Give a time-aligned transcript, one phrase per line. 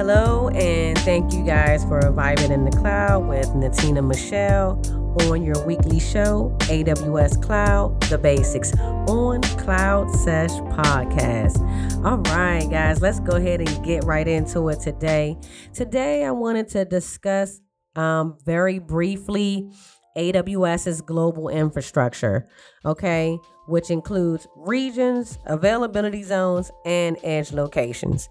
[0.00, 4.80] Hello, and thank you guys for vibing in the cloud with Natina Michelle
[5.28, 11.60] on your weekly show, AWS Cloud, the basics on Cloud Sesh Podcast.
[12.02, 15.36] All right, guys, let's go ahead and get right into it today.
[15.74, 17.60] Today, I wanted to discuss
[17.94, 19.70] um, very briefly
[20.16, 22.48] AWS's global infrastructure,
[22.86, 28.30] okay, which includes regions, availability zones, and edge locations.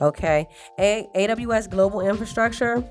[0.00, 2.84] Okay, A- AWS global infrastructure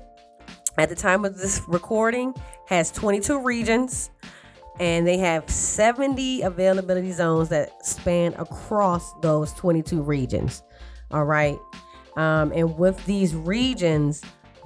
[0.78, 2.34] at the time of this recording
[2.66, 4.10] has 22 regions
[4.78, 10.62] and they have 70 availability zones that span across those 22 regions.
[11.10, 11.58] All right.
[12.16, 14.22] Um, and with these regions,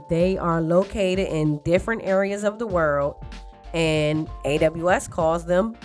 [0.08, 3.16] they are located in different areas of the world,
[3.72, 5.76] and AWS calls them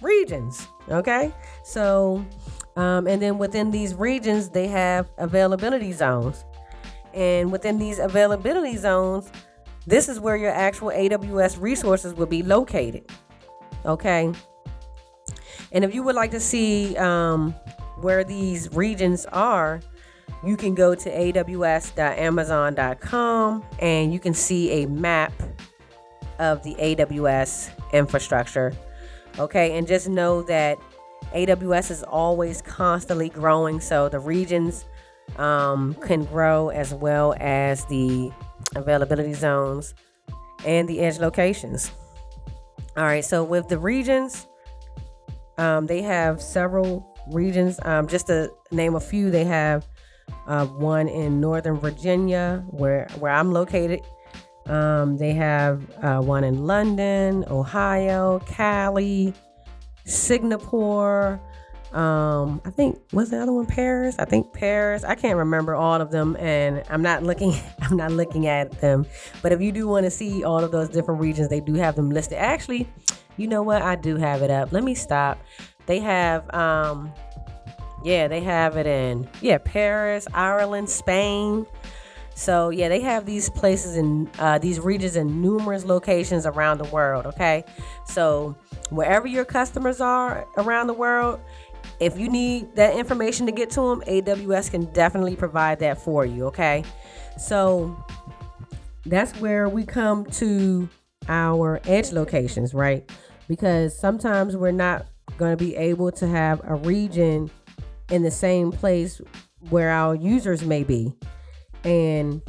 [0.00, 0.66] regions.
[0.88, 1.32] Okay.
[1.64, 2.24] So,
[2.76, 6.44] um, and then within these regions, they have availability zones.
[7.14, 9.32] And within these availability zones,
[9.86, 13.10] this is where your actual AWS resources will be located.
[13.86, 14.30] Okay.
[15.72, 17.52] And if you would like to see um,
[18.00, 19.80] where these regions are,
[20.44, 25.32] you can go to aws.amazon.com and you can see a map
[26.38, 28.74] of the AWS infrastructure.
[29.38, 29.78] Okay.
[29.78, 30.76] And just know that
[31.34, 33.80] AWS is always constantly growing.
[33.80, 34.84] So the regions
[35.36, 38.30] um, can grow as well as the
[38.74, 39.94] availability zones
[40.64, 41.90] and the edge locations.
[42.96, 44.46] All right, so with the regions,
[45.58, 47.78] um, they have several regions.
[47.82, 49.86] Um, just to name a few, they have
[50.46, 54.00] uh, one in Northern Virginia, where where I'm located.
[54.66, 59.32] Um, they have uh, one in London, Ohio, Cali,
[60.06, 61.40] Singapore,
[61.92, 64.16] um i think was the other one paris?
[64.18, 65.04] I think paris.
[65.04, 69.06] I can't remember all of them and i'm not looking i'm not looking at them.
[69.42, 71.94] But if you do want to see all of those different regions they do have
[71.94, 72.38] them listed.
[72.38, 72.88] Actually
[73.36, 73.82] you know what?
[73.82, 74.72] I do have it up.
[74.72, 75.38] Let me stop.
[75.84, 77.12] They have um
[78.04, 81.66] yeah they have it in yeah paris ireland spain
[82.36, 86.88] so yeah they have these places in uh, these regions in numerous locations around the
[86.90, 87.64] world okay
[88.04, 88.54] so
[88.90, 91.40] wherever your customers are around the world
[92.00, 96.26] if you need that information to get to them, AWS can definitely provide that for
[96.26, 96.84] you, okay?
[97.38, 97.96] So
[99.06, 100.88] that's where we come to
[101.28, 103.10] our edge locations, right?
[103.48, 105.06] Because sometimes we're not
[105.38, 107.50] going to be able to have a region
[108.10, 109.20] in the same place
[109.70, 111.12] where our users may be.
[111.86, 112.42] And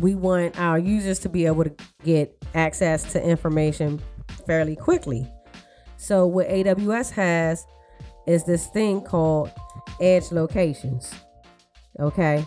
[0.00, 1.74] we want our users to be able to
[2.04, 4.00] get access to information
[4.46, 5.30] fairly quickly.
[5.96, 7.66] So, what AWS has
[8.26, 9.50] is this thing called
[10.00, 11.12] edge locations.
[11.98, 12.46] Okay.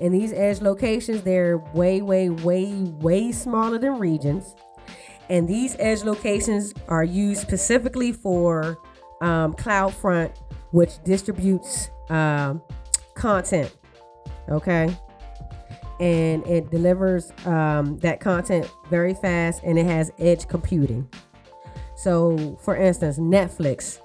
[0.00, 4.54] And these edge locations, they're way, way, way, way smaller than regions.
[5.28, 8.78] And these edge locations are used specifically for
[9.20, 10.36] um, CloudFront,
[10.72, 12.62] which distributes um,
[13.14, 13.72] content.
[14.48, 14.94] Okay.
[16.00, 21.08] And it delivers um, that content very fast and it has edge computing.
[21.96, 24.00] So, for instance, Netflix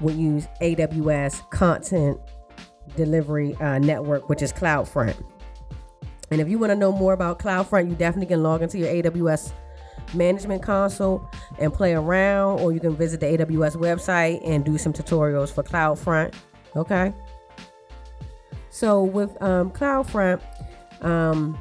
[0.00, 2.18] will use AWS Content
[2.96, 5.22] Delivery uh, Network, which is CloudFront.
[6.32, 8.88] And if you want to know more about CloudFront, you definitely can log into your
[8.88, 9.52] AWS
[10.14, 14.92] management console and play around, or you can visit the AWS website and do some
[14.92, 16.34] tutorials for CloudFront.
[16.74, 17.12] Okay.
[18.72, 20.40] So with um, CloudFront,
[21.02, 21.58] um,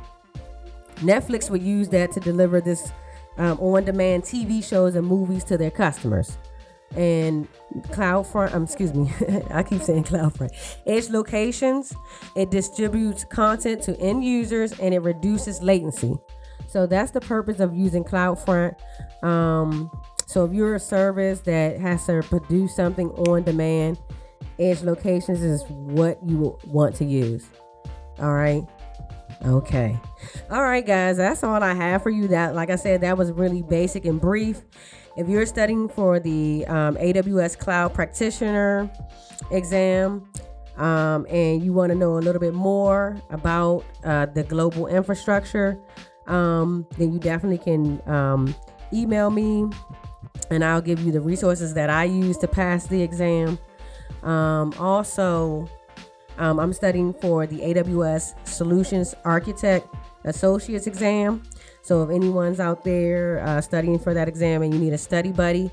[0.95, 2.91] Netflix would use that to deliver this
[3.37, 6.37] um, on-demand TV shows and movies to their customers
[6.95, 7.47] and
[7.89, 9.11] CloudFront, um, excuse me,
[9.51, 10.51] I keep saying CloudFront.
[10.85, 11.93] Edge locations,
[12.35, 16.15] it distributes content to end users and it reduces latency.
[16.67, 18.75] So that's the purpose of using CloudFront.
[19.23, 19.91] Um,
[20.25, 23.99] so if you're a service that has to produce something on demand,
[24.61, 27.45] edge locations is what you want to use.
[28.19, 28.63] All right.
[29.45, 29.97] Okay.
[30.49, 31.17] All right, guys.
[31.17, 32.27] That's all I have for you.
[32.27, 34.61] That, like I said, that was really basic and brief.
[35.17, 38.89] If you're studying for the um, AWS Cloud Practitioner
[39.49, 40.29] exam
[40.77, 45.77] um, and you want to know a little bit more about uh, the global infrastructure,
[46.27, 48.55] um, then you definitely can um,
[48.93, 49.67] email me
[50.49, 53.57] and I'll give you the resources that I use to pass the exam.
[54.23, 55.69] Um, also,
[56.37, 59.87] um, I'm studying for the AWS Solutions Architect
[60.25, 61.43] Associates exam.
[61.81, 65.31] So if anyone's out there uh, studying for that exam and you need a study
[65.31, 65.71] buddy,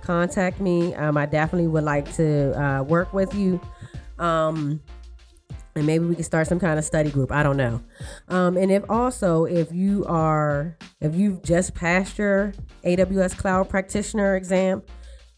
[0.00, 0.94] contact me.
[0.94, 3.60] Um, I definitely would like to uh, work with you.
[4.18, 4.80] Um,
[5.76, 7.80] and maybe we can start some kind of study group i don't know
[8.28, 12.52] um, and if also if you are if you've just passed your
[12.84, 14.82] aws cloud practitioner exam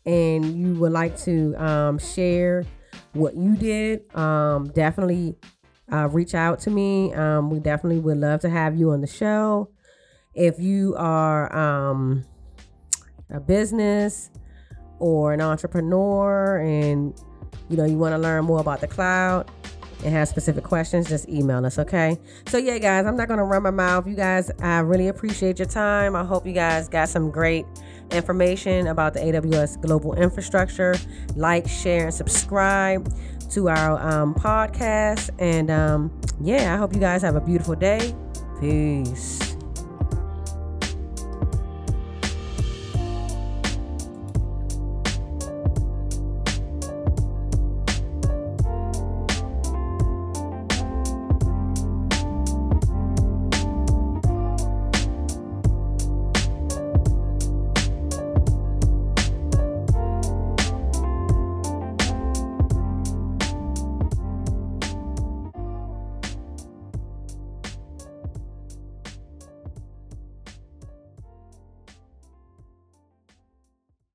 [0.04, 2.64] and you would like to um, share
[3.12, 5.36] what you did um, definitely
[5.92, 7.12] uh, reach out to me.
[7.14, 9.70] Um, we definitely would love to have you on the show.
[10.34, 12.24] If you are um,
[13.30, 14.30] a business
[14.98, 17.14] or an entrepreneur and
[17.68, 19.50] you know you want to learn more about the cloud
[20.04, 22.18] and have specific questions, just email us, okay?
[22.46, 24.06] So, yeah, guys, I'm not going to run my mouth.
[24.06, 26.16] You guys, I really appreciate your time.
[26.16, 27.66] I hope you guys got some great
[28.10, 30.94] information about the AWS global infrastructure.
[31.36, 33.12] Like, share, and subscribe
[33.50, 35.30] to our um, podcast.
[35.38, 38.14] And um, yeah, I hope you guys have a beautiful day.
[38.60, 39.41] Peace.